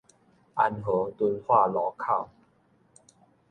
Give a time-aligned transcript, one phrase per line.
[0.55, 2.27] 安和敦化路口